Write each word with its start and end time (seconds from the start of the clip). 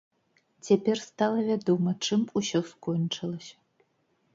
Цяпер 0.67 0.97
стала 1.09 1.39
вядома, 1.51 1.95
чым 2.09 2.19
усё 2.41 2.59
скончылася. 2.75 3.57